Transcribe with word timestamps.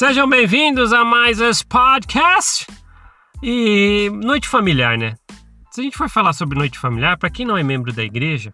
Sejam 0.00 0.26
bem-vindos 0.26 0.94
a 0.94 1.04
mais 1.04 1.42
esse 1.42 1.62
podcast. 1.62 2.66
E 3.42 4.08
noite 4.14 4.48
familiar, 4.48 4.96
né? 4.96 5.14
Se 5.70 5.82
a 5.82 5.84
gente 5.84 5.94
for 5.94 6.08
falar 6.08 6.32
sobre 6.32 6.58
noite 6.58 6.78
familiar, 6.78 7.18
para 7.18 7.28
quem 7.28 7.44
não 7.44 7.54
é 7.54 7.62
membro 7.62 7.92
da 7.92 8.02
igreja 8.02 8.50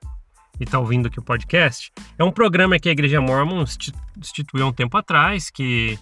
e 0.59 0.65
está 0.65 0.81
ouvindo 0.81 1.07
aqui 1.07 1.21
o 1.21 1.23
podcast, 1.23 1.93
é 2.19 2.25
um 2.25 2.33
programa 2.33 2.81
que 2.81 2.89
a 2.89 2.93
Igreja 2.93 3.21
Mormon 3.21 3.63
instituiu 4.19 4.65
há 4.65 4.69
um 4.69 4.73
tempo 4.73 4.99
atrás, 4.99 5.49
que 5.49 5.97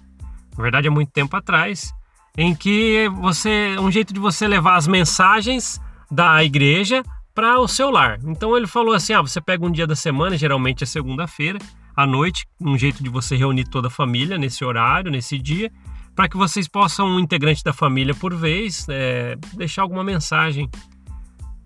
na 0.57 0.63
verdade 0.63 0.87
é 0.87 0.91
muito 0.91 1.13
tempo 1.13 1.37
atrás, 1.37 1.93
em 2.39 2.55
que 2.55 3.07
você 3.21 3.77
um 3.79 3.91
jeito 3.91 4.15
de 4.15 4.21
você 4.21 4.49
levar 4.49 4.77
as 4.77 4.87
mensagens 4.87 5.79
da 6.11 6.43
igreja 6.43 7.03
para 7.35 7.61
o 7.61 7.69
seu 7.69 7.91
lar. 7.91 8.19
Então 8.25 8.57
ele 8.57 8.67
falou 8.67 8.95
assim: 8.95 9.13
ah, 9.13 9.21
você 9.21 9.43
pega 9.43 9.67
um 9.67 9.71
dia 9.71 9.87
da 9.87 9.95
semana, 9.95 10.39
geralmente 10.39 10.85
é 10.85 10.87
segunda-feira, 10.87 11.59
à 11.97 12.07
noite, 12.07 12.47
um 12.61 12.77
jeito 12.77 13.03
de 13.03 13.09
você 13.09 13.37
reunir 13.37 13.65
toda 13.65 13.89
a 13.89 13.91
família 13.91 14.37
nesse 14.37 14.65
horário, 14.65 15.11
nesse 15.11 15.39
dia, 15.39 15.71
para 16.15 16.29
que 16.29 16.37
vocês 16.37 16.69
possam, 16.69 17.09
um 17.09 17.21
integrante 17.21 17.63
da 17.63 17.73
família 17.73 18.15
por 18.15 18.35
vez, 18.35 18.87
é, 18.89 19.37
deixar 19.55 19.83
alguma 19.83 20.05
mensagem 20.05 20.69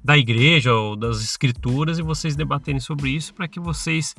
da 0.03 0.17
igreja 0.17 0.73
ou 0.73 0.97
das 0.97 1.21
escrituras 1.21 1.99
e 1.99 2.03
vocês 2.03 2.35
debaterem 2.35 2.81
sobre 2.81 3.11
isso 3.11 3.35
para 3.35 3.49
que 3.49 3.61
vocês 3.61 4.15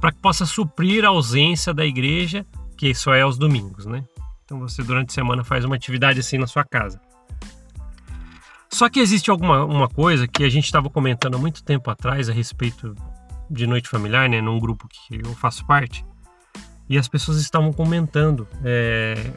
para 0.00 0.12
que 0.12 0.18
possa 0.20 0.46
suprir 0.46 1.04
a 1.04 1.08
ausência 1.08 1.74
da 1.74 1.84
igreja, 1.84 2.46
que 2.76 2.94
só 2.94 3.14
é 3.14 3.22
aos 3.22 3.36
domingos, 3.36 3.84
né? 3.84 4.04
Então 4.44 4.58
você 4.60 4.82
durante 4.82 5.10
a 5.10 5.12
semana 5.12 5.42
faz 5.42 5.64
uma 5.64 5.74
atividade 5.74 6.20
assim 6.20 6.38
na 6.38 6.46
sua 6.46 6.64
casa. 6.64 7.00
Só 8.70 8.88
que 8.88 9.00
existe 9.00 9.30
alguma 9.30 9.64
uma 9.64 9.88
coisa 9.88 10.26
que 10.26 10.44
a 10.44 10.48
gente 10.48 10.64
estava 10.64 10.88
comentando 10.88 11.34
há 11.34 11.38
muito 11.38 11.62
tempo 11.64 11.90
atrás 11.90 12.28
a 12.28 12.32
respeito 12.32 12.94
de 13.50 13.66
noite 13.66 13.88
familiar, 13.88 14.28
né, 14.28 14.40
num 14.40 14.58
grupo 14.58 14.88
que 14.88 15.20
eu 15.24 15.34
faço 15.34 15.66
parte, 15.66 16.04
e 16.88 16.96
as 16.96 17.08
pessoas 17.08 17.40
estavam 17.40 17.72
comentando 17.72 18.48
é, 18.64 19.32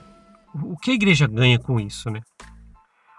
o 0.53 0.77
que 0.77 0.91
a 0.91 0.93
igreja 0.93 1.27
ganha 1.27 1.59
com 1.59 1.79
isso, 1.79 2.09
né? 2.09 2.21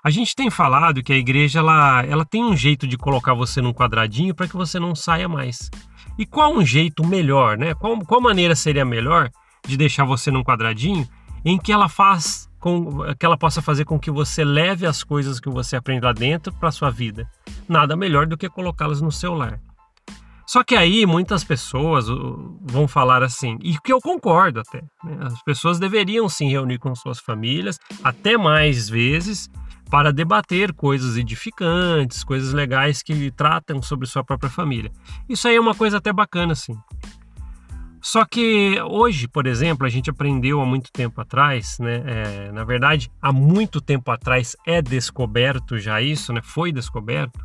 A 0.04 0.10
gente 0.10 0.34
tem 0.34 0.50
falado 0.50 1.02
que 1.02 1.12
a 1.12 1.16
igreja 1.16 1.60
ela, 1.60 2.02
ela 2.02 2.24
tem 2.24 2.42
um 2.42 2.56
jeito 2.56 2.88
de 2.88 2.96
colocar 2.96 3.34
você 3.34 3.60
num 3.60 3.72
quadradinho 3.72 4.34
para 4.34 4.48
que 4.48 4.56
você 4.56 4.80
não 4.80 4.96
saia 4.96 5.28
mais. 5.28 5.70
E 6.18 6.26
qual 6.26 6.52
um 6.52 6.64
jeito 6.66 7.06
melhor, 7.06 7.56
né? 7.56 7.72
Qual, 7.74 7.96
qual 8.00 8.20
maneira 8.20 8.56
seria 8.56 8.84
melhor 8.84 9.30
de 9.64 9.76
deixar 9.76 10.04
você 10.04 10.28
num 10.28 10.42
quadradinho 10.42 11.06
em 11.44 11.56
que 11.56 11.72
ela 11.72 11.88
faz 11.88 12.50
com 12.58 13.14
que 13.14 13.26
ela 13.26 13.36
possa 13.36 13.60
fazer 13.60 13.84
com 13.84 13.98
que 13.98 14.10
você 14.10 14.44
leve 14.44 14.86
as 14.86 15.02
coisas 15.02 15.40
que 15.40 15.48
você 15.48 15.76
aprende 15.76 16.04
lá 16.04 16.12
dentro 16.12 16.52
para 16.52 16.70
sua 16.70 16.90
vida. 16.90 17.28
Nada 17.68 17.96
melhor 17.96 18.26
do 18.26 18.36
que 18.36 18.48
colocá-las 18.48 19.00
no 19.00 19.10
seu 19.10 19.34
lar. 19.34 19.60
Só 20.52 20.62
que 20.62 20.76
aí 20.76 21.06
muitas 21.06 21.42
pessoas 21.42 22.08
vão 22.60 22.86
falar 22.86 23.22
assim, 23.22 23.58
e 23.62 23.78
que 23.78 23.90
eu 23.90 23.98
concordo 24.02 24.60
até. 24.60 24.82
Né? 25.02 25.16
As 25.20 25.42
pessoas 25.44 25.78
deveriam 25.78 26.28
se 26.28 26.44
reunir 26.44 26.76
com 26.76 26.94
suas 26.94 27.18
famílias, 27.18 27.78
até 28.04 28.36
mais 28.36 28.86
vezes, 28.86 29.50
para 29.90 30.12
debater 30.12 30.74
coisas 30.74 31.16
edificantes, 31.16 32.22
coisas 32.22 32.52
legais 32.52 33.02
que 33.02 33.30
tratam 33.30 33.80
sobre 33.80 34.06
sua 34.06 34.22
própria 34.22 34.50
família. 34.50 34.92
Isso 35.26 35.48
aí 35.48 35.56
é 35.56 35.60
uma 35.60 35.74
coisa 35.74 35.96
até 35.96 36.12
bacana, 36.12 36.54
sim. 36.54 36.76
Só 38.02 38.26
que 38.26 38.78
hoje, 38.82 39.28
por 39.28 39.46
exemplo, 39.46 39.86
a 39.86 39.88
gente 39.88 40.10
aprendeu 40.10 40.60
há 40.60 40.66
muito 40.66 40.92
tempo 40.92 41.18
atrás, 41.18 41.78
né? 41.80 42.02
É, 42.04 42.52
na 42.52 42.64
verdade, 42.64 43.10
há 43.22 43.32
muito 43.32 43.80
tempo 43.80 44.10
atrás 44.10 44.54
é 44.66 44.82
descoberto 44.82 45.78
já 45.78 46.02
isso, 46.02 46.30
né? 46.30 46.42
Foi 46.42 46.70
descoberto 46.70 47.40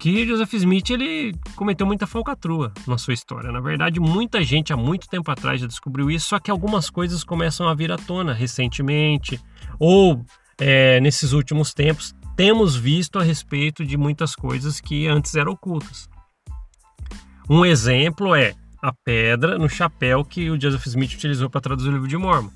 que 0.00 0.26
Joseph 0.26 0.54
Smith 0.54 0.88
ele 0.88 1.34
cometeu 1.54 1.86
muita 1.86 2.06
falcatrua 2.06 2.72
na 2.86 2.96
sua 2.96 3.12
história. 3.12 3.52
Na 3.52 3.60
verdade, 3.60 4.00
muita 4.00 4.42
gente 4.42 4.72
há 4.72 4.76
muito 4.76 5.06
tempo 5.06 5.30
atrás 5.30 5.60
já 5.60 5.66
descobriu 5.66 6.10
isso, 6.10 6.30
só 6.30 6.38
que 6.38 6.50
algumas 6.50 6.88
coisas 6.88 7.22
começam 7.22 7.68
a 7.68 7.74
vir 7.74 7.92
à 7.92 7.98
tona 7.98 8.32
recentemente 8.32 9.38
ou 9.78 10.24
é, 10.58 10.98
nesses 11.00 11.32
últimos 11.32 11.74
tempos 11.74 12.14
temos 12.34 12.74
visto 12.74 13.18
a 13.18 13.22
respeito 13.22 13.84
de 13.84 13.98
muitas 13.98 14.34
coisas 14.34 14.80
que 14.80 15.06
antes 15.06 15.34
eram 15.34 15.52
ocultas. 15.52 16.08
Um 17.48 17.66
exemplo 17.66 18.34
é 18.34 18.54
a 18.82 18.94
pedra 19.04 19.58
no 19.58 19.68
chapéu 19.68 20.24
que 20.24 20.48
o 20.48 20.58
Joseph 20.58 20.86
Smith 20.86 21.12
utilizou 21.12 21.50
para 21.50 21.60
traduzir 21.60 21.90
o 21.90 21.92
livro 21.92 22.08
de 22.08 22.16
Mormon. 22.16 22.50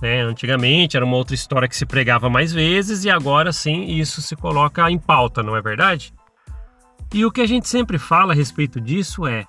Né? 0.00 0.22
Antigamente 0.22 0.96
era 0.96 1.04
uma 1.04 1.16
outra 1.18 1.34
história 1.34 1.68
que 1.68 1.76
se 1.76 1.84
pregava 1.84 2.30
mais 2.30 2.54
vezes 2.54 3.04
e 3.04 3.10
agora 3.10 3.52
sim 3.52 3.84
isso 3.84 4.22
se 4.22 4.34
coloca 4.34 4.90
em 4.90 4.98
pauta, 4.98 5.42
não 5.42 5.54
é 5.54 5.60
verdade? 5.60 6.15
E 7.12 7.24
o 7.24 7.30
que 7.30 7.40
a 7.40 7.46
gente 7.46 7.68
sempre 7.68 7.98
fala 7.98 8.32
a 8.32 8.36
respeito 8.36 8.80
disso 8.80 9.26
é, 9.26 9.46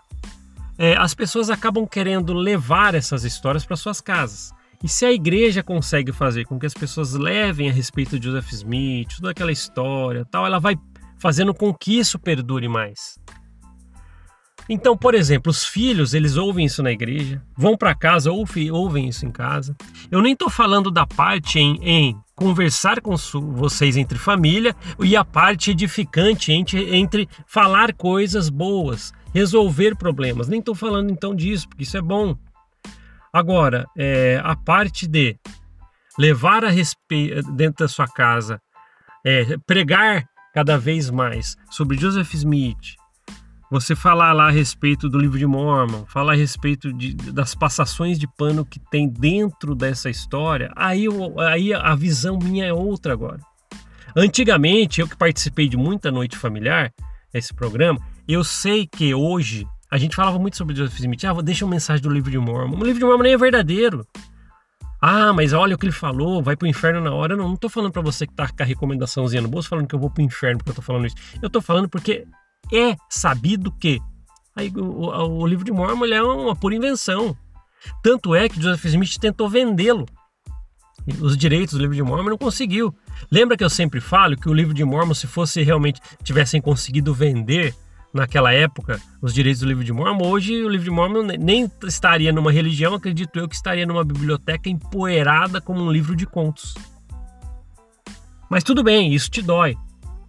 é 0.78 0.96
as 0.98 1.14
pessoas 1.14 1.50
acabam 1.50 1.88
querendo 1.88 2.34
levar 2.34 2.96
essas 2.96 3.24
histórias 3.24 3.66
para 3.66 3.76
suas 3.76 4.00
casas. 4.00 4.52
E 4.84 4.88
se 4.88 5.06
a 5.06 5.12
igreja 5.12 5.64
consegue 5.64 6.12
fazer 6.12 6.46
com 6.46 6.60
que 6.60 6.66
as 6.66 6.74
pessoas 6.74 7.14
levem 7.14 7.70
a 7.70 7.74
respeito 7.74 8.20
de 8.20 8.28
Joseph 8.28 8.52
Smith, 8.52 9.16
toda 9.16 9.32
aquela 9.32 9.52
história, 9.52 10.24
tal, 10.26 10.46
ela 10.46 10.60
vai 10.60 10.78
fazendo 11.18 11.54
com 11.54 11.74
que 11.74 11.98
isso 11.98 12.20
perdure 12.20 12.68
mais. 12.68 13.18
Então, 14.70 14.98
por 14.98 15.16
exemplo, 15.16 15.50
os 15.50 15.64
filhos, 15.64 16.14
eles 16.14 16.36
ouvem 16.36 16.66
isso 16.66 16.84
na 16.84 16.92
igreja, 16.92 17.42
vão 17.56 17.78
para 17.78 17.96
casa, 17.96 18.32
ouvem, 18.32 18.70
ouvem 18.70 19.08
isso 19.08 19.26
em 19.26 19.32
casa. 19.32 19.76
Eu 20.12 20.22
nem 20.22 20.34
estou 20.34 20.50
falando 20.50 20.92
da 20.92 21.08
parte 21.08 21.60
em, 21.60 21.80
em 21.82 22.18
conversar 22.36 23.02
com 23.02 23.16
vocês 23.16 23.96
entre 23.96 24.18
família 24.18 24.76
e 25.00 25.16
a 25.16 25.24
parte 25.24 25.72
edificante 25.72 26.52
entre, 26.52 26.96
entre 26.96 27.30
falar 27.46 27.94
coisas 27.94 28.50
boas, 28.50 29.14
resolver 29.34 29.96
problemas. 29.96 30.48
Nem 30.48 30.60
estou 30.60 30.76
falando 30.76 31.12
então 31.12 31.34
disso, 31.34 31.68
porque 31.70 31.84
isso 31.84 31.98
é 31.98 32.02
bom. 32.02 32.36
Agora, 33.32 33.86
é, 33.98 34.42
a 34.44 34.56
parte 34.56 35.08
de 35.08 35.38
levar 36.18 36.66
a 36.66 36.70
respeito 36.70 37.52
dentro 37.54 37.86
da 37.86 37.88
sua 37.88 38.08
casa, 38.08 38.60
é, 39.26 39.58
pregar 39.66 40.26
cada 40.54 40.78
vez 40.78 41.10
mais 41.10 41.56
sobre 41.70 41.98
Joseph 41.98 42.34
Smith, 42.34 42.96
você 43.70 43.96
falar 43.96 44.34
lá 44.34 44.48
a 44.48 44.52
respeito 44.52 45.10
do 45.10 45.20
livro 45.20 45.38
de 45.38 45.46
Mormon, 45.46 46.06
falar 46.06 46.34
a 46.34 46.36
respeito 46.36 46.94
de, 46.94 47.14
das 47.14 47.54
passações 47.54 48.18
de 48.18 48.28
pano 48.28 48.66
que 48.66 48.80
tem 48.80 49.10
dentro 49.10 49.76
dessa 49.76 50.10
história, 50.10 50.72
aí, 50.76 51.06
aí 51.50 51.74
a 51.74 51.96
visão 51.96 52.38
minha 52.38 52.66
é 52.66 52.74
outra 52.74 53.14
agora. 53.14 53.40
Antigamente, 54.16 55.02
eu 55.02 55.08
que 55.08 55.18
participei 55.18 55.68
de 55.68 55.78
muita 55.78 56.10
noite 56.10 56.38
familiar, 56.38 56.92
esse 57.34 57.54
programa, 57.54 58.00
eu 58.28 58.44
sei 58.44 58.88
que 58.88 59.14
hoje 59.14 59.68
a 59.92 59.98
gente 59.98 60.16
falava 60.16 60.40
muito 60.40 60.58
sobre 60.58 60.76
Joseph 60.76 61.00
Smith. 61.00 61.24
Ah, 61.24 61.34
deixa 61.42 61.64
uma 61.64 61.72
mensagem 61.72 62.02
do 62.02 62.10
livro 62.10 62.32
de 62.32 62.38
Mormon. 62.38 62.78
O 62.78 62.84
livro 62.84 63.00
de 63.00 63.06
Mormon 63.06 63.24
nem 63.24 63.34
é 63.34 63.38
verdadeiro. 63.38 64.06
Ah, 65.00 65.32
mas 65.32 65.54
olha 65.54 65.76
o 65.76 65.78
que 65.78 65.86
ele 65.86 65.94
falou, 65.94 66.42
vai 66.42 66.56
pro 66.56 66.68
inferno 66.68 67.00
na 67.00 67.14
hora. 67.14 67.38
Não, 67.38 67.50
não 67.50 67.56
tô 67.56 67.70
falando 67.70 67.92
para 67.92 68.02
você 68.02 68.26
que 68.26 68.34
tá 68.34 68.48
com 68.48 68.64
a 68.64 68.66
recomendaçãozinha 68.66 69.42
no 69.42 69.48
bolso, 69.48 69.70
falando 69.70 69.88
que 69.88 69.96
eu 69.96 70.00
vou 70.00 70.10
pro 70.10 70.24
inferno 70.24 70.58
porque 70.58 70.72
eu 70.72 70.76
tô 70.76 70.82
falando 70.82 71.06
isso. 71.06 71.16
Eu 71.42 71.50
tô 71.50 71.62
falando 71.62 71.88
porque 71.88 72.26
é 72.74 72.96
sabido 73.10 73.72
que 73.72 74.00
aí, 74.56 74.72
o, 74.76 75.42
o, 75.42 75.48
livro 75.48 75.64
de 75.64 75.72
Mormon 75.72 76.06
é 76.06 76.22
uma 76.22 76.56
pura 76.56 76.76
invenção. 76.76 77.36
Tanto 78.04 78.36
é 78.36 78.50
que 78.50 78.62
Joseph 78.62 78.86
Smith 78.86 79.18
tentou 79.20 79.50
vendê-lo. 79.50 80.06
Os 81.22 81.38
direitos 81.38 81.76
do 81.76 81.80
livro 81.80 81.96
de 81.96 82.04
Mormon 82.04 82.32
não 82.32 82.38
conseguiu. 82.38 82.94
Lembra 83.32 83.56
que 83.56 83.64
eu 83.64 83.70
sempre 83.70 84.02
falo 84.02 84.36
que 84.36 84.50
o 84.50 84.54
livro 84.54 84.74
de 84.74 84.84
Mormon, 84.84 85.14
se 85.14 85.26
fosse 85.26 85.64
realmente 85.64 86.02
tivessem 86.24 86.60
conseguido 86.60 87.14
vender 87.14 87.74
naquela 88.14 88.52
época 88.52 89.00
os 89.22 89.34
direitos 89.34 89.62
do 89.62 89.68
livro 89.68 89.84
de 89.84 89.94
Mormon, 89.94 90.26
hoje 90.26 90.64
o 90.64 90.70
livro 90.70 90.86
de 90.86 90.92
Mormon 90.92 91.24
nem 91.40 91.72
estaria 91.84 92.32
numa 92.32 92.52
religião, 92.52 92.94
acredito 92.94 93.38
eu 93.40 93.48
que 93.48 93.56
estaria 93.56 93.86
numa 93.86 94.04
biblioteca 94.04 94.70
empoeirada 94.70 95.62
como 95.62 95.82
um 95.82 95.92
livro 95.92 96.16
de 96.16 96.26
contos. 96.26 96.74
Mas 98.50 98.64
tudo 98.64 98.84
bem, 98.84 99.14
isso 99.14 99.30
te 99.30 99.42
dói. 99.42 99.78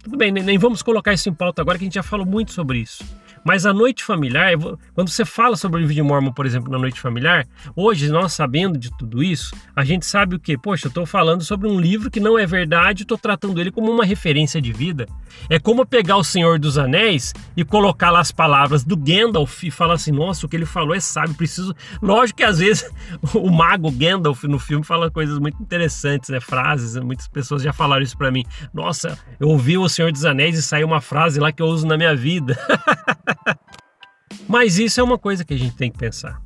Tudo 0.09 0.17
bem, 0.17 0.31
nem 0.31 0.57
vamos 0.57 0.81
colocar 0.81 1.13
isso 1.13 1.29
em 1.29 1.33
pauta 1.35 1.61
agora 1.61 1.77
que 1.77 1.83
a 1.83 1.85
gente 1.85 1.93
já 1.93 2.01
falou 2.01 2.25
muito 2.25 2.51
sobre 2.51 2.79
isso. 2.79 3.05
Mas 3.43 3.65
a 3.65 3.73
noite 3.73 4.03
familiar, 4.03 4.53
quando 4.93 5.09
você 5.09 5.25
fala 5.25 5.55
sobre 5.55 5.77
o 5.77 5.79
livro 5.79 5.93
de 5.93 6.01
Mormon, 6.01 6.31
por 6.31 6.45
exemplo, 6.45 6.71
na 6.71 6.77
noite 6.77 6.99
familiar, 6.99 7.47
hoje 7.75 8.09
nós 8.09 8.33
sabendo 8.33 8.77
de 8.77 8.89
tudo 8.97 9.23
isso, 9.23 9.55
a 9.75 9.83
gente 9.83 10.05
sabe 10.05 10.35
o 10.35 10.39
que? 10.39 10.57
Poxa, 10.57 10.87
eu 10.87 10.89
estou 10.89 11.05
falando 11.05 11.43
sobre 11.43 11.67
um 11.67 11.79
livro 11.79 12.11
que 12.11 12.19
não 12.19 12.37
é 12.37 12.45
verdade, 12.45 13.03
estou 13.03 13.17
tratando 13.17 13.59
ele 13.59 13.71
como 13.71 13.91
uma 13.91 14.05
referência 14.05 14.61
de 14.61 14.71
vida. 14.71 15.07
É 15.49 15.59
como 15.59 15.85
pegar 15.85 16.17
o 16.17 16.23
Senhor 16.23 16.59
dos 16.59 16.77
Anéis 16.77 17.33
e 17.55 17.63
colocar 17.63 18.11
lá 18.11 18.19
as 18.19 18.31
palavras 18.31 18.83
do 18.83 18.97
Gandalf 18.97 19.63
e 19.63 19.71
falar 19.71 19.95
assim: 19.95 20.11
nossa, 20.11 20.45
o 20.45 20.49
que 20.49 20.55
ele 20.55 20.65
falou 20.65 20.95
é 20.95 20.99
sábio, 20.99 21.35
preciso. 21.35 21.75
Lógico 22.01 22.37
que 22.37 22.43
às 22.43 22.59
vezes 22.59 22.89
o 23.33 23.49
mago 23.49 23.91
Gandalf 23.91 24.43
no 24.43 24.59
filme 24.59 24.83
fala 24.83 25.09
coisas 25.09 25.39
muito 25.39 25.61
interessantes, 25.61 26.29
né? 26.29 26.39
Frases, 26.39 26.95
muitas 27.01 27.27
pessoas 27.27 27.61
já 27.61 27.73
falaram 27.73 28.03
isso 28.03 28.17
para 28.17 28.31
mim. 28.31 28.45
Nossa, 28.73 29.17
eu 29.39 29.49
ouvi 29.49 29.77
o 29.77 29.87
Senhor 29.87 30.11
dos 30.11 30.25
Anéis 30.25 30.57
e 30.57 30.61
saiu 30.61 30.87
uma 30.87 31.01
frase 31.01 31.39
lá 31.39 31.51
que 31.51 31.61
eu 31.61 31.67
uso 31.67 31.87
na 31.87 31.97
minha 31.97 32.15
vida. 32.15 32.57
Mas 34.47 34.77
isso 34.77 34.99
é 34.99 35.03
uma 35.03 35.17
coisa 35.17 35.43
que 35.43 35.53
a 35.53 35.57
gente 35.57 35.75
tem 35.75 35.91
que 35.91 35.97
pensar. 35.97 36.41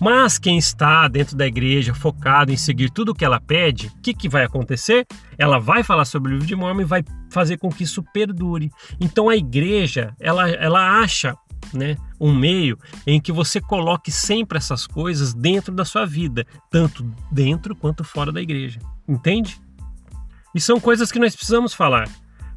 Mas 0.00 0.38
quem 0.38 0.58
está 0.58 1.06
dentro 1.08 1.36
da 1.36 1.46
igreja 1.46 1.94
focado 1.94 2.52
em 2.52 2.56
seguir 2.56 2.90
tudo 2.90 3.10
o 3.10 3.14
que 3.14 3.24
ela 3.24 3.40
pede, 3.40 3.88
o 3.88 4.00
que, 4.02 4.14
que 4.14 4.28
vai 4.28 4.44
acontecer? 4.44 5.06
Ela 5.38 5.58
vai 5.58 5.82
falar 5.82 6.04
sobre 6.04 6.30
o 6.30 6.32
livro 6.32 6.46
de 6.46 6.56
Mormon 6.56 6.82
e 6.82 6.84
vai 6.84 7.04
fazer 7.30 7.56
com 7.58 7.70
que 7.70 7.84
isso 7.84 8.02
perdure. 8.12 8.70
Então 9.00 9.28
a 9.28 9.36
igreja, 9.36 10.14
ela, 10.18 10.48
ela 10.50 11.00
acha 11.00 11.36
né, 11.72 11.96
um 12.20 12.34
meio 12.34 12.78
em 13.06 13.20
que 13.20 13.32
você 13.32 13.60
coloque 13.60 14.10
sempre 14.10 14.58
essas 14.58 14.86
coisas 14.86 15.34
dentro 15.34 15.74
da 15.74 15.84
sua 15.84 16.04
vida, 16.04 16.46
tanto 16.70 17.04
dentro 17.30 17.74
quanto 17.74 18.04
fora 18.04 18.32
da 18.32 18.40
igreja. 18.40 18.80
Entende? 19.08 19.60
E 20.54 20.60
são 20.60 20.80
coisas 20.80 21.12
que 21.12 21.18
nós 21.18 21.34
precisamos 21.34 21.74
falar, 21.74 22.08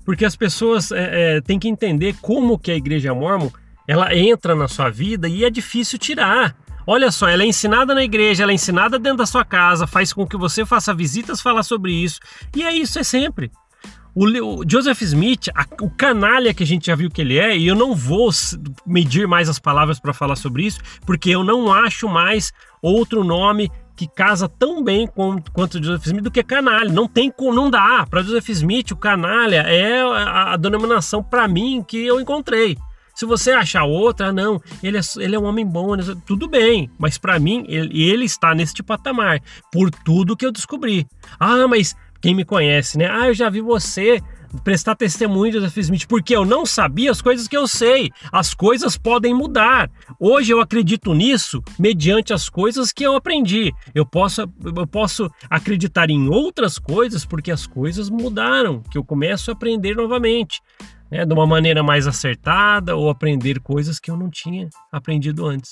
porque 0.05 0.25
as 0.25 0.35
pessoas 0.35 0.91
é, 0.91 1.37
é, 1.37 1.41
têm 1.41 1.59
que 1.59 1.67
entender 1.67 2.15
como 2.21 2.57
que 2.57 2.71
a 2.71 2.75
igreja 2.75 3.13
mormon 3.13 3.49
ela 3.87 4.15
entra 4.15 4.53
na 4.53 4.67
sua 4.67 4.89
vida 4.89 5.27
e 5.27 5.43
é 5.43 5.49
difícil 5.49 5.97
tirar. 5.97 6.55
Olha 6.85 7.11
só, 7.11 7.27
ela 7.27 7.43
é 7.43 7.45
ensinada 7.45 7.93
na 7.93 8.03
igreja, 8.03 8.43
ela 8.43 8.51
é 8.51 8.55
ensinada 8.55 8.97
dentro 8.97 9.19
da 9.19 9.25
sua 9.25 9.45
casa, 9.45 9.85
faz 9.85 10.11
com 10.11 10.27
que 10.27 10.37
você 10.37 10.65
faça 10.65 10.93
visitas 10.93 11.41
falar 11.41 11.63
sobre 11.63 11.91
isso. 11.91 12.19
E 12.55 12.63
é 12.63 12.73
isso, 12.73 12.97
é 12.99 13.03
sempre. 13.03 13.51
O, 14.15 14.63
Joseph 14.67 15.01
Smith, 15.01 15.49
a, 15.55 15.65
o 15.81 15.89
canalha 15.89 16.53
que 16.53 16.63
a 16.63 16.65
gente 16.65 16.87
já 16.87 16.95
viu 16.95 17.09
que 17.09 17.21
ele 17.21 17.37
é, 17.37 17.55
e 17.55 17.67
eu 17.67 17.75
não 17.75 17.95
vou 17.95 18.29
medir 18.85 19.27
mais 19.27 19.47
as 19.47 19.59
palavras 19.59 19.99
para 19.99 20.13
falar 20.13 20.35
sobre 20.35 20.65
isso, 20.65 20.79
porque 21.05 21.29
eu 21.29 21.43
não 21.43 21.71
acho 21.71 22.09
mais 22.09 22.51
outro 22.81 23.23
nome 23.23 23.71
que 23.99 24.07
casa 24.07 24.47
tão 24.47 24.81
bem 24.81 25.05
com, 25.05 25.41
quanto 25.51 25.83
Joseph 25.83 26.05
Smith 26.05 26.23
do 26.23 26.31
que 26.31 26.41
canalha. 26.41 26.89
Não 26.89 27.05
tem 27.05 27.33
não 27.37 27.69
dá. 27.69 28.07
Para 28.09 28.23
Joseph 28.23 28.47
Smith, 28.47 28.91
o 28.91 28.95
canalha 28.95 29.57
é 29.63 30.01
a, 30.01 30.53
a 30.53 30.57
denominação 30.57 31.21
para 31.21 31.49
mim 31.49 31.83
que 31.85 32.05
eu 32.05 32.21
encontrei. 32.21 32.77
Se 33.13 33.25
você 33.25 33.51
achar 33.51 33.83
outra, 33.83 34.31
não, 34.31 34.61
ele 34.81 34.97
é, 34.97 35.01
ele 35.17 35.35
é 35.35 35.39
um 35.39 35.43
homem 35.43 35.65
bom, 35.65 35.95
né? 35.95 36.03
tudo 36.25 36.47
bem, 36.47 36.89
mas 36.97 37.17
para 37.17 37.37
mim 37.37 37.65
ele, 37.67 38.01
ele 38.01 38.23
está 38.23 38.55
neste 38.55 38.81
patamar 38.81 39.41
por 39.69 39.91
tudo 39.91 40.37
que 40.37 40.45
eu 40.45 40.51
descobri. 40.53 41.05
Ah, 41.37 41.67
mas 41.67 41.93
quem 42.21 42.33
me 42.33 42.45
conhece, 42.45 42.97
né? 42.97 43.09
Ah, 43.11 43.27
eu 43.27 43.33
já 43.33 43.49
vi 43.49 43.59
você 43.59 44.21
prestar 44.63 44.95
testemunho 44.95 45.51
de 45.51 45.59
Joseph 45.59 45.77
Smith, 45.77 46.07
porque 46.07 46.35
eu 46.35 46.45
não 46.45 46.65
sabia 46.65 47.11
as 47.11 47.21
coisas 47.21 47.47
que 47.47 47.57
eu 47.57 47.67
sei. 47.67 48.11
As 48.31 48.53
coisas 48.53 48.97
podem 48.97 49.33
mudar. 49.33 49.89
Hoje 50.19 50.51
eu 50.51 50.61
acredito 50.61 51.13
nisso 51.13 51.63
mediante 51.77 52.33
as 52.33 52.49
coisas 52.49 52.91
que 52.91 53.03
eu 53.03 53.15
aprendi. 53.15 53.73
Eu 53.93 54.05
posso, 54.05 54.41
eu 54.41 54.87
posso 54.87 55.29
acreditar 55.49 56.09
em 56.09 56.29
outras 56.29 56.77
coisas 56.77 57.25
porque 57.25 57.51
as 57.51 57.65
coisas 57.65 58.09
mudaram, 58.09 58.81
que 58.81 58.97
eu 58.97 59.03
começo 59.03 59.51
a 59.51 59.53
aprender 59.53 59.95
novamente 59.95 60.61
né, 61.09 61.25
de 61.25 61.33
uma 61.33 61.47
maneira 61.47 61.83
mais 61.83 62.07
acertada 62.07 62.95
ou 62.95 63.09
aprender 63.09 63.59
coisas 63.59 63.99
que 63.99 64.11
eu 64.11 64.17
não 64.17 64.29
tinha 64.29 64.69
aprendido 64.91 65.45
antes. 65.45 65.71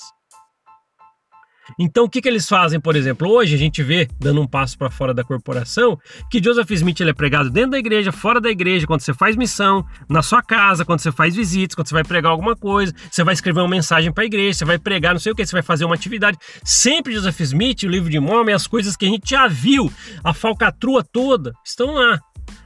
Então, 1.78 2.04
o 2.04 2.08
que, 2.08 2.20
que 2.20 2.28
eles 2.28 2.48
fazem, 2.48 2.80
por 2.80 2.96
exemplo? 2.96 3.28
Hoje 3.28 3.54
a 3.54 3.58
gente 3.58 3.82
vê, 3.82 4.08
dando 4.18 4.40
um 4.40 4.46
passo 4.46 4.78
para 4.78 4.90
fora 4.90 5.12
da 5.12 5.24
corporação, 5.24 5.98
que 6.30 6.42
Joseph 6.42 6.70
Smith 6.70 7.00
ele 7.00 7.10
é 7.10 7.14
pregado 7.14 7.50
dentro 7.50 7.72
da 7.72 7.78
igreja, 7.78 8.12
fora 8.12 8.40
da 8.40 8.50
igreja, 8.50 8.86
quando 8.86 9.00
você 9.00 9.12
faz 9.12 9.36
missão, 9.36 9.84
na 10.08 10.22
sua 10.22 10.42
casa, 10.42 10.84
quando 10.84 11.00
você 11.00 11.12
faz 11.12 11.34
visitas, 11.34 11.74
quando 11.74 11.88
você 11.88 11.94
vai 11.94 12.04
pregar 12.04 12.30
alguma 12.30 12.56
coisa, 12.56 12.94
você 13.10 13.24
vai 13.24 13.34
escrever 13.34 13.60
uma 13.60 13.68
mensagem 13.68 14.12
para 14.12 14.24
a 14.24 14.26
igreja, 14.26 14.58
você 14.58 14.64
vai 14.64 14.78
pregar 14.78 15.12
não 15.12 15.20
sei 15.20 15.32
o 15.32 15.34
que, 15.34 15.44
você 15.44 15.52
vai 15.52 15.62
fazer 15.62 15.84
uma 15.84 15.94
atividade. 15.94 16.38
Sempre 16.64 17.14
Joseph 17.14 17.40
Smith, 17.40 17.82
o 17.82 17.88
livro 17.88 18.10
de 18.10 18.20
Mormon, 18.20 18.54
as 18.54 18.66
coisas 18.66 18.96
que 18.96 19.06
a 19.06 19.08
gente 19.08 19.30
já 19.30 19.48
viu, 19.48 19.92
a 20.22 20.32
falcatrua 20.32 21.02
toda, 21.02 21.52
estão 21.64 21.94
lá. 21.94 22.18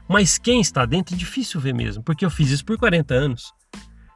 Mas 0.08 0.38
quem 0.38 0.60
está 0.60 0.84
dentro 0.84 1.14
é 1.14 1.18
difícil 1.18 1.60
ver 1.60 1.74
mesmo, 1.74 2.02
porque 2.02 2.24
eu 2.24 2.30
fiz 2.30 2.50
isso 2.50 2.64
por 2.64 2.76
40 2.76 3.14
anos. 3.14 3.52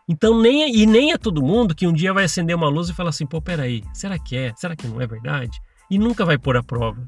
Então, 0.09 0.41
nem, 0.41 0.75
e 0.75 0.87
nem 0.87 1.13
é 1.13 1.19
todo 1.19 1.43
mundo 1.43 1.75
que 1.75 1.87
um 1.87 1.93
dia 1.93 2.13
vai 2.13 2.25
acender 2.25 2.55
uma 2.55 2.69
luz 2.69 2.89
e 2.89 2.95
falar 2.95 3.11
assim: 3.11 3.27
pô, 3.27 3.41
peraí, 3.43 3.83
será 3.93 4.19
que 4.19 4.37
é? 4.37 4.53
Será 4.57 4.77
que 4.77 4.87
não 4.87 5.01
é 5.01 5.07
verdade? 5.07 5.59
E 5.91 5.99
nunca 5.99 6.25
vai 6.25 6.39
pôr 6.39 6.57
a 6.57 6.63
prova. 6.63 7.05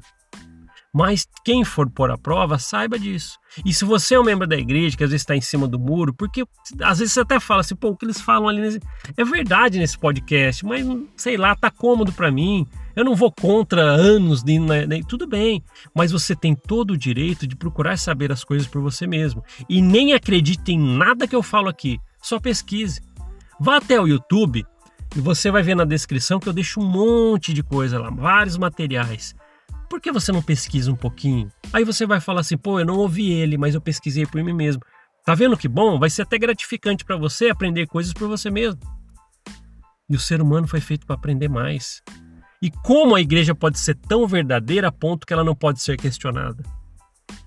Mas 0.91 1.27
quem 1.45 1.63
for 1.63 1.87
pôr 1.89 2.09
a 2.09 2.17
prova, 2.17 2.57
saiba 2.57 2.97
disso. 2.97 3.37
E 3.63 3.71
se 3.71 3.85
você 3.85 4.15
é 4.15 4.19
um 4.19 4.23
membro 4.23 4.47
da 4.47 4.57
igreja, 4.57 4.97
que 4.97 5.03
às 5.03 5.11
vezes 5.11 5.21
está 5.21 5.35
em 5.35 5.41
cima 5.41 5.67
do 5.67 5.79
muro, 5.79 6.13
porque 6.13 6.43
às 6.81 6.97
vezes 6.97 7.13
você 7.13 7.19
até 7.19 7.39
fala 7.39 7.61
assim, 7.61 7.75
pô, 7.75 7.89
o 7.89 7.95
que 7.95 8.05
eles 8.05 8.19
falam 8.19 8.49
ali 8.49 8.59
nesse... 8.59 8.79
é 9.15 9.23
verdade 9.23 9.77
nesse 9.77 9.97
podcast, 9.97 10.65
mas 10.65 10.85
sei 11.15 11.37
lá, 11.37 11.55
tá 11.55 11.69
cômodo 11.69 12.11
para 12.11 12.31
mim. 12.31 12.65
Eu 12.95 13.05
não 13.05 13.15
vou 13.15 13.31
contra 13.31 13.83
anos 13.83 14.41
de 14.41 14.57
né, 14.57 14.87
né, 14.87 15.01
tudo 15.07 15.27
bem, 15.27 15.63
mas 15.93 16.11
você 16.11 16.35
tem 16.35 16.55
todo 16.55 16.91
o 16.91 16.97
direito 16.97 17.45
de 17.45 17.55
procurar 17.55 17.95
saber 17.95 18.31
as 18.31 18.43
coisas 18.43 18.67
por 18.67 18.81
você 18.81 19.05
mesmo. 19.05 19.43
E 19.69 19.81
nem 19.81 20.13
acredite 20.13 20.71
em 20.71 20.97
nada 20.97 21.27
que 21.27 21.35
eu 21.35 21.43
falo 21.43 21.69
aqui, 21.69 21.99
só 22.21 22.39
pesquise. 22.39 23.01
Vá 23.59 23.77
até 23.77 23.99
o 23.99 24.07
YouTube 24.07 24.65
e 25.15 25.19
você 25.19 25.49
vai 25.49 25.63
ver 25.63 25.75
na 25.75 25.85
descrição 25.85 26.39
que 26.39 26.47
eu 26.47 26.53
deixo 26.53 26.79
um 26.79 26.85
monte 26.85 27.53
de 27.53 27.63
coisa 27.63 27.99
lá, 27.99 28.09
vários 28.09 28.57
materiais. 28.57 29.35
Por 29.89 29.99
que 29.99 30.11
você 30.11 30.31
não 30.31 30.41
pesquisa 30.41 30.91
um 30.91 30.95
pouquinho? 30.95 31.51
Aí 31.73 31.83
você 31.83 32.05
vai 32.05 32.19
falar 32.19 32.41
assim, 32.41 32.57
pô, 32.57 32.79
eu 32.79 32.85
não 32.85 32.97
ouvi 32.97 33.31
ele, 33.31 33.57
mas 33.57 33.73
eu 33.73 33.81
pesquisei 33.81 34.25
por 34.25 34.43
mim 34.43 34.53
mesmo. 34.53 34.81
Tá 35.25 35.33
vendo 35.33 35.57
que 35.57 35.67
bom? 35.67 35.99
Vai 35.99 36.09
ser 36.09 36.21
até 36.21 36.37
gratificante 36.37 37.03
para 37.03 37.17
você 37.17 37.49
aprender 37.49 37.87
coisas 37.87 38.13
por 38.13 38.27
você 38.27 38.51
mesmo. 38.51 38.79
E 40.09 40.15
o 40.15 40.19
ser 40.19 40.41
humano 40.41 40.67
foi 40.67 40.79
feito 40.79 41.05
para 41.05 41.15
aprender 41.15 41.47
mais. 41.47 42.01
E 42.61 42.69
como 42.69 43.15
a 43.15 43.21
igreja 43.21 43.55
pode 43.55 43.79
ser 43.79 43.95
tão 43.95 44.27
verdadeira 44.27 44.89
a 44.89 44.91
ponto 44.91 45.25
que 45.25 45.33
ela 45.33 45.43
não 45.43 45.55
pode 45.55 45.81
ser 45.81 45.97
questionada? 45.97 46.63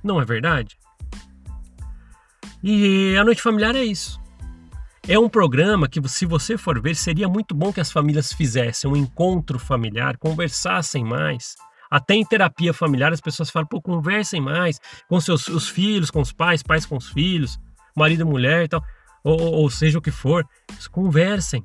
Não 0.02 0.20
é 0.20 0.24
verdade? 0.24 0.76
E 2.62 3.16
a 3.16 3.24
noite 3.24 3.42
familiar 3.42 3.74
é 3.74 3.84
isso. 3.84 4.21
É 5.08 5.18
um 5.18 5.28
programa 5.28 5.88
que, 5.88 6.00
se 6.08 6.24
você 6.24 6.56
for 6.56 6.80
ver, 6.80 6.94
seria 6.94 7.28
muito 7.28 7.56
bom 7.56 7.72
que 7.72 7.80
as 7.80 7.90
famílias 7.90 8.32
fizessem 8.32 8.88
um 8.88 8.96
encontro 8.96 9.58
familiar, 9.58 10.16
conversassem 10.16 11.04
mais. 11.04 11.56
Até 11.90 12.14
em 12.14 12.24
terapia 12.24 12.72
familiar 12.72 13.12
as 13.12 13.20
pessoas 13.20 13.50
falam, 13.50 13.66
pô, 13.66 13.82
conversem 13.82 14.40
mais 14.40 14.78
com 15.08 15.20
seus 15.20 15.48
os 15.48 15.68
filhos, 15.68 16.10
com 16.10 16.20
os 16.20 16.32
pais, 16.32 16.62
pais 16.62 16.86
com 16.86 16.96
os 16.96 17.08
filhos, 17.08 17.58
marido, 17.96 18.24
mulher 18.24 18.64
e 18.64 18.68
tal, 18.68 18.82
ou, 19.24 19.40
ou 19.40 19.70
seja 19.70 19.98
o 19.98 20.02
que 20.02 20.12
for, 20.12 20.46
conversem. 20.92 21.64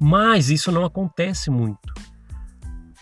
Mas 0.00 0.48
isso 0.48 0.70
não 0.70 0.84
acontece 0.84 1.50
muito. 1.50 1.92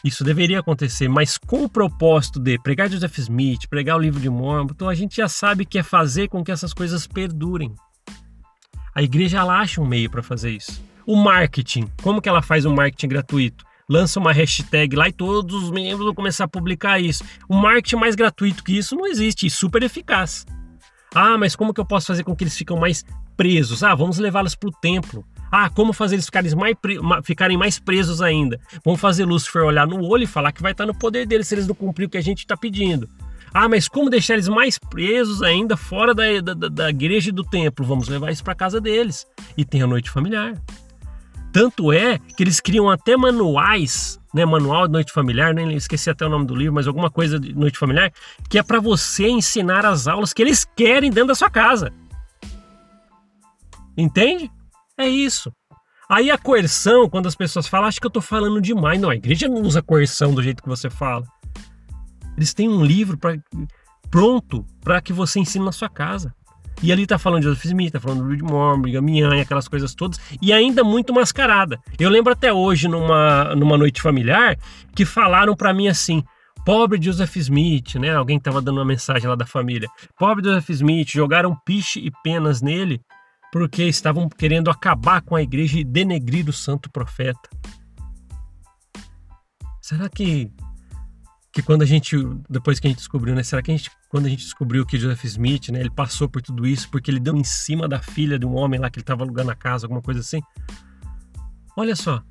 Isso 0.02 0.24
deveria 0.24 0.60
acontecer, 0.60 1.08
mas 1.08 1.36
com 1.36 1.64
o 1.64 1.68
propósito 1.68 2.40
de 2.40 2.58
pregar 2.58 2.88
Joseph 2.88 3.18
Smith, 3.18 3.68
pregar 3.68 3.96
o 3.96 4.00
livro 4.00 4.20
de 4.20 4.30
Mormon, 4.30 4.68
então 4.70 4.88
a 4.88 4.94
gente 4.94 5.16
já 5.16 5.28
sabe 5.28 5.66
que 5.66 5.78
é 5.78 5.82
fazer 5.82 6.28
com 6.28 6.42
que 6.42 6.50
essas 6.50 6.72
coisas 6.72 7.06
perdurem. 7.06 7.74
A 8.96 9.02
igreja 9.02 9.40
ela 9.40 9.60
acha 9.60 9.78
um 9.78 9.86
meio 9.86 10.08
para 10.08 10.22
fazer 10.22 10.52
isso. 10.52 10.82
O 11.06 11.16
marketing, 11.16 11.86
como 12.02 12.22
que 12.22 12.30
ela 12.30 12.40
faz 12.40 12.64
um 12.64 12.74
marketing 12.74 13.08
gratuito? 13.08 13.62
Lança 13.86 14.18
uma 14.18 14.32
hashtag 14.32 14.96
lá 14.96 15.06
e 15.06 15.12
todos 15.12 15.64
os 15.64 15.70
membros 15.70 16.06
vão 16.06 16.14
começar 16.14 16.44
a 16.44 16.48
publicar 16.48 16.98
isso. 16.98 17.22
O 17.46 17.54
marketing 17.54 17.96
mais 17.96 18.14
gratuito 18.14 18.64
que 18.64 18.72
isso 18.72 18.96
não 18.96 19.06
existe 19.06 19.50
super 19.50 19.82
eficaz. 19.82 20.46
Ah, 21.14 21.36
mas 21.36 21.54
como 21.54 21.74
que 21.74 21.80
eu 21.80 21.84
posso 21.84 22.06
fazer 22.06 22.24
com 22.24 22.34
que 22.34 22.44
eles 22.44 22.56
fiquem 22.56 22.80
mais 22.80 23.04
presos? 23.36 23.82
Ah, 23.82 23.94
vamos 23.94 24.16
levá-los 24.16 24.54
para 24.54 24.70
o 24.70 24.72
templo. 24.72 25.22
Ah, 25.52 25.68
como 25.68 25.92
fazer 25.92 26.14
eles 26.14 26.24
ficarem 26.24 26.54
mais, 26.54 26.74
ficarem 27.22 27.58
mais 27.58 27.78
presos 27.78 28.22
ainda? 28.22 28.58
Vamos 28.82 28.98
fazer 28.98 29.26
Lúcifer 29.26 29.62
olhar 29.62 29.86
no 29.86 30.02
olho 30.06 30.24
e 30.24 30.26
falar 30.26 30.52
que 30.52 30.62
vai 30.62 30.72
estar 30.72 30.86
no 30.86 30.94
poder 30.94 31.26
deles 31.26 31.46
se 31.46 31.54
eles 31.54 31.66
não 31.66 31.74
cumprirem 31.74 32.06
o 32.06 32.10
que 32.10 32.16
a 32.16 32.22
gente 32.22 32.38
está 32.38 32.56
pedindo. 32.56 33.06
Ah, 33.58 33.70
mas 33.70 33.88
como 33.88 34.10
deixar 34.10 34.34
eles 34.34 34.48
mais 34.48 34.78
presos 34.78 35.42
ainda 35.42 35.78
fora 35.78 36.14
da, 36.14 36.42
da, 36.42 36.68
da 36.68 36.90
igreja 36.90 37.30
e 37.30 37.32
do 37.32 37.42
templo? 37.42 37.86
Vamos 37.86 38.06
levar 38.06 38.30
isso 38.30 38.44
para 38.44 38.54
casa 38.54 38.78
deles. 38.82 39.26
E 39.56 39.64
tem 39.64 39.80
a 39.80 39.86
noite 39.86 40.10
familiar. 40.10 40.60
Tanto 41.54 41.90
é 41.90 42.18
que 42.18 42.42
eles 42.42 42.60
criam 42.60 42.90
até 42.90 43.16
manuais, 43.16 44.20
né, 44.34 44.44
manual 44.44 44.86
de 44.86 44.92
noite 44.92 45.10
familiar, 45.10 45.54
nem 45.54 45.74
esqueci 45.74 46.10
até 46.10 46.26
o 46.26 46.28
nome 46.28 46.44
do 46.44 46.54
livro, 46.54 46.74
mas 46.74 46.86
alguma 46.86 47.10
coisa 47.10 47.40
de 47.40 47.54
noite 47.54 47.78
familiar, 47.78 48.12
que 48.50 48.58
é 48.58 48.62
para 48.62 48.78
você 48.78 49.26
ensinar 49.26 49.86
as 49.86 50.06
aulas 50.06 50.34
que 50.34 50.42
eles 50.42 50.66
querem 50.76 51.10
dentro 51.10 51.28
da 51.28 51.34
sua 51.34 51.48
casa. 51.48 51.90
Entende? 53.96 54.50
É 54.98 55.08
isso. 55.08 55.50
Aí 56.10 56.30
a 56.30 56.36
coerção, 56.36 57.08
quando 57.08 57.26
as 57.26 57.34
pessoas 57.34 57.66
falam, 57.66 57.88
acho 57.88 58.00
que 58.00 58.06
eu 58.06 58.08
estou 58.08 58.22
falando 58.22 58.60
demais. 58.60 59.00
Não, 59.00 59.08
a 59.08 59.16
igreja 59.16 59.48
não 59.48 59.62
usa 59.62 59.80
coerção 59.80 60.34
do 60.34 60.42
jeito 60.42 60.62
que 60.62 60.68
você 60.68 60.90
fala. 60.90 61.24
Eles 62.36 62.52
têm 62.52 62.68
um 62.68 62.84
livro 62.84 63.16
pra, 63.16 63.36
pronto 64.10 64.64
para 64.82 65.00
que 65.00 65.12
você 65.12 65.40
ensine 65.40 65.64
na 65.64 65.72
sua 65.72 65.88
casa. 65.88 66.34
E 66.82 66.92
ali 66.92 67.06
tá 67.06 67.18
falando 67.18 67.40
de 67.40 67.48
Joseph 67.48 67.64
Smith, 67.64 67.92
tá 67.92 68.00
falando 68.00 68.22
do 68.22 68.28
Reed 68.28 68.42
Brigham 68.82 69.08
Young, 69.08 69.40
aquelas 69.40 69.66
coisas 69.66 69.94
todas, 69.94 70.20
e 70.42 70.52
ainda 70.52 70.84
muito 70.84 71.12
mascarada. 71.12 71.80
Eu 71.98 72.10
lembro 72.10 72.32
até 72.32 72.52
hoje, 72.52 72.86
numa, 72.86 73.54
numa 73.54 73.78
noite 73.78 74.02
familiar, 74.02 74.58
que 74.94 75.06
falaram 75.06 75.56
para 75.56 75.72
mim 75.72 75.88
assim: 75.88 76.22
pobre 76.66 77.00
Joseph 77.00 77.34
Smith, 77.36 77.94
né? 77.94 78.14
Alguém 78.14 78.38
tava 78.38 78.60
dando 78.60 78.76
uma 78.76 78.84
mensagem 78.84 79.26
lá 79.26 79.34
da 79.34 79.46
família. 79.46 79.88
Pobre 80.18 80.44
Joseph 80.44 80.68
Smith, 80.68 81.08
jogaram 81.12 81.56
piche 81.64 81.98
e 81.98 82.10
penas 82.22 82.60
nele 82.60 83.00
porque 83.50 83.84
estavam 83.84 84.28
querendo 84.28 84.70
acabar 84.70 85.22
com 85.22 85.34
a 85.34 85.42
igreja 85.42 85.78
e 85.78 85.84
denegrir 85.84 86.46
o 86.46 86.52
santo 86.52 86.90
profeta. 86.90 87.48
Será 89.80 90.10
que 90.10 90.50
que 91.56 91.62
quando 91.62 91.80
a 91.80 91.86
gente 91.86 92.14
depois 92.50 92.78
que 92.78 92.86
a 92.86 92.90
gente 92.90 92.98
descobriu, 92.98 93.34
né, 93.34 93.42
será 93.42 93.62
que 93.62 93.70
a 93.70 93.74
gente 93.74 93.90
quando 94.10 94.26
a 94.26 94.28
gente 94.28 94.44
descobriu 94.44 94.84
que 94.84 94.98
Joseph 94.98 95.24
Smith, 95.24 95.70
né, 95.70 95.80
ele 95.80 95.88
passou 95.88 96.28
por 96.28 96.42
tudo 96.42 96.66
isso 96.66 96.86
porque 96.90 97.10
ele 97.10 97.18
deu 97.18 97.34
em 97.34 97.44
cima 97.44 97.88
da 97.88 97.98
filha 97.98 98.38
de 98.38 98.44
um 98.44 98.54
homem 98.54 98.78
lá 98.78 98.90
que 98.90 98.98
ele 98.98 99.02
estava 99.02 99.24
alugando 99.24 99.50
a 99.50 99.54
casa, 99.54 99.86
alguma 99.86 100.02
coisa 100.02 100.20
assim? 100.20 100.38
Olha 101.74 101.96
só. 101.96 102.22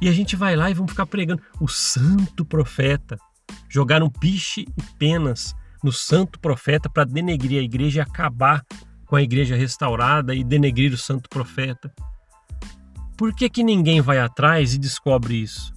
E 0.00 0.08
a 0.08 0.12
gente 0.12 0.34
vai 0.34 0.56
lá 0.56 0.70
e 0.70 0.74
vamos 0.74 0.92
ficar 0.92 1.04
pregando 1.04 1.42
o 1.60 1.68
santo 1.68 2.42
profeta. 2.42 3.18
Jogaram 3.68 4.08
piche 4.08 4.62
e 4.62 4.82
penas 4.98 5.54
no 5.82 5.92
santo 5.92 6.40
profeta 6.40 6.88
para 6.88 7.04
denegrir 7.04 7.60
a 7.60 7.64
igreja 7.64 7.98
e 7.98 8.00
acabar 8.00 8.64
com 9.04 9.14
a 9.14 9.22
igreja 9.22 9.56
restaurada 9.56 10.34
e 10.34 10.42
denegrir 10.42 10.94
o 10.94 10.96
santo 10.96 11.28
profeta. 11.28 11.92
Por 13.14 13.34
que, 13.34 13.50
que 13.50 13.62
ninguém 13.62 14.00
vai 14.00 14.20
atrás 14.20 14.72
e 14.72 14.78
descobre 14.78 15.34
isso? 15.34 15.73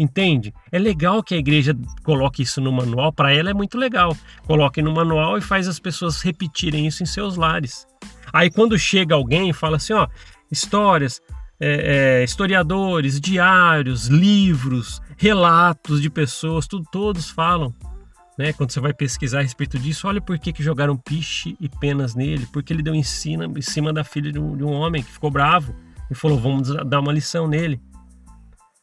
Entende? 0.00 0.54
É 0.72 0.78
legal 0.78 1.22
que 1.22 1.34
a 1.34 1.36
igreja 1.36 1.76
coloque 2.02 2.42
isso 2.42 2.58
no 2.58 2.72
manual, 2.72 3.12
para 3.12 3.34
ela 3.34 3.50
é 3.50 3.52
muito 3.52 3.76
legal. 3.76 4.16
Coloque 4.46 4.80
no 4.80 4.94
manual 4.94 5.36
e 5.36 5.42
faz 5.42 5.68
as 5.68 5.78
pessoas 5.78 6.22
repetirem 6.22 6.86
isso 6.86 7.02
em 7.02 7.06
seus 7.06 7.36
lares. 7.36 7.86
Aí 8.32 8.50
quando 8.50 8.78
chega 8.78 9.14
alguém 9.14 9.50
e 9.50 9.52
fala 9.52 9.76
assim, 9.76 9.92
ó, 9.92 10.08
histórias, 10.50 11.20
é, 11.60 12.20
é, 12.20 12.24
historiadores, 12.24 13.20
diários, 13.20 14.06
livros, 14.06 15.02
relatos 15.18 16.00
de 16.00 16.08
pessoas, 16.08 16.66
tudo, 16.66 16.86
todos 16.90 17.28
falam. 17.28 17.74
Né? 18.38 18.54
Quando 18.54 18.70
você 18.70 18.80
vai 18.80 18.94
pesquisar 18.94 19.40
a 19.40 19.42
respeito 19.42 19.78
disso, 19.78 20.08
olha 20.08 20.22
por 20.22 20.38
que, 20.38 20.50
que 20.50 20.62
jogaram 20.62 20.96
piche 20.96 21.58
e 21.60 21.68
penas 21.68 22.14
nele, 22.14 22.46
porque 22.50 22.72
ele 22.72 22.82
deu 22.82 22.94
cima, 23.04 23.44
em 23.44 23.60
cima 23.60 23.92
da 23.92 24.02
filha 24.02 24.32
de 24.32 24.38
um, 24.38 24.56
de 24.56 24.64
um 24.64 24.72
homem 24.72 25.02
que 25.02 25.12
ficou 25.12 25.30
bravo 25.30 25.74
e 26.10 26.14
falou: 26.14 26.40
vamos 26.40 26.74
dar 26.86 27.00
uma 27.00 27.12
lição 27.12 27.46
nele. 27.46 27.78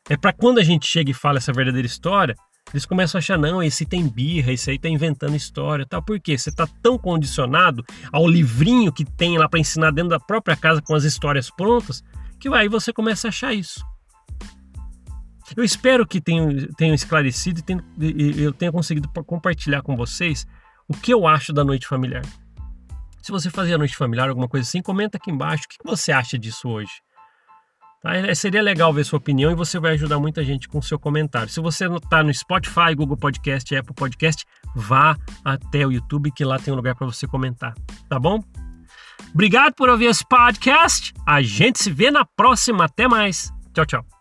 É 0.09 0.15
para 0.15 0.31
quando 0.31 0.59
a 0.59 0.63
gente 0.63 0.87
chega 0.87 1.11
e 1.11 1.13
fala 1.13 1.37
essa 1.37 1.51
verdadeira 1.51 1.85
história, 1.85 2.35
eles 2.73 2.85
começam 2.85 3.17
a 3.17 3.19
achar, 3.19 3.37
não, 3.37 3.63
esse 3.63 3.85
tem 3.85 4.07
birra, 4.07 4.51
esse 4.51 4.69
aí 4.69 4.77
tá 4.77 4.89
inventando 4.89 5.35
história 5.35 5.85
tal. 5.85 6.01
Por 6.01 6.19
quê? 6.19 6.37
Você 6.37 6.51
tá 6.51 6.67
tão 6.81 6.97
condicionado 6.97 7.83
ao 8.11 8.27
livrinho 8.27 8.91
que 8.91 9.05
tem 9.05 9.37
lá 9.37 9.47
para 9.47 9.59
ensinar 9.59 9.91
dentro 9.91 10.09
da 10.09 10.19
própria 10.19 10.55
casa 10.55 10.81
com 10.81 10.93
as 10.93 11.03
histórias 11.03 11.49
prontas, 11.49 12.03
que 12.39 12.47
aí 12.49 12.67
você 12.67 12.91
começa 12.91 13.27
a 13.27 13.29
achar 13.29 13.53
isso. 13.53 13.79
Eu 15.55 15.63
espero 15.63 16.05
que 16.05 16.19
tenham, 16.19 16.49
tenham 16.77 16.93
esclarecido 16.93 17.61
e 17.99 18.41
eu 18.43 18.51
tenha 18.51 18.71
conseguido 18.71 19.09
compartilhar 19.25 19.81
com 19.81 19.95
vocês 19.95 20.45
o 20.89 20.93
que 20.93 21.13
eu 21.13 21.25
acho 21.25 21.53
da 21.53 21.63
noite 21.63 21.87
familiar. 21.87 22.23
Se 23.21 23.31
você 23.31 23.49
fazia 23.49 23.77
noite 23.77 23.95
familiar, 23.95 24.27
alguma 24.27 24.47
coisa 24.47 24.67
assim, 24.67 24.81
comenta 24.81 25.17
aqui 25.17 25.31
embaixo 25.31 25.63
o 25.65 25.69
que 25.69 25.77
você 25.85 26.11
acha 26.11 26.37
disso 26.37 26.67
hoje. 26.67 26.91
Tá? 28.01 28.15
É, 28.15 28.35
seria 28.35 28.61
legal 28.61 28.93
ver 28.93 29.03
sua 29.03 29.17
opinião 29.17 29.51
e 29.51 29.55
você 29.55 29.79
vai 29.79 29.93
ajudar 29.93 30.19
muita 30.19 30.43
gente 30.43 30.67
com 30.67 30.81
seu 30.81 30.99
comentário. 30.99 31.49
Se 31.49 31.59
você 31.59 31.87
está 31.87 32.23
no 32.23 32.33
Spotify, 32.33 32.95
Google 32.95 33.17
Podcast, 33.17 33.75
Apple 33.75 33.93
Podcast, 33.93 34.45
vá 34.75 35.17
até 35.43 35.85
o 35.85 35.91
YouTube 35.91 36.31
que 36.31 36.45
lá 36.45 36.59
tem 36.59 36.73
um 36.73 36.77
lugar 36.77 36.95
para 36.95 37.07
você 37.07 37.27
comentar, 37.27 37.73
tá 38.09 38.19
bom? 38.19 38.43
Obrigado 39.33 39.73
por 39.73 39.89
ouvir 39.89 40.05
esse 40.05 40.25
podcast. 40.27 41.13
A 41.25 41.41
gente 41.41 41.83
se 41.83 41.91
vê 41.91 42.09
na 42.11 42.25
próxima. 42.25 42.85
Até 42.85 43.07
mais. 43.07 43.51
Tchau, 43.73 43.85
tchau. 43.85 44.16